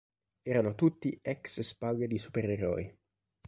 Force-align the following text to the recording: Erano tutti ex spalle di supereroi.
Erano 0.41 0.73
tutti 0.73 1.19
ex 1.21 1.59
spalle 1.59 2.07
di 2.07 2.17
supereroi. 2.17 2.91